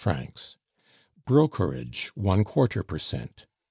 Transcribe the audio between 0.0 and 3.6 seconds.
5 Brokerage, one quarter per cent.